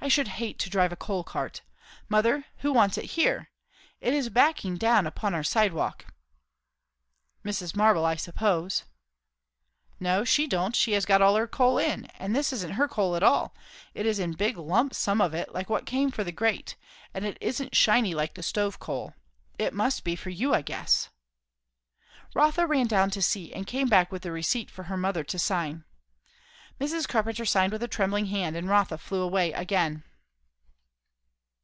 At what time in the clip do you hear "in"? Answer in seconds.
11.78-12.04, 14.20-14.34